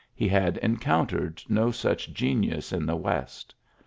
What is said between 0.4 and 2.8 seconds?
encountered no such genius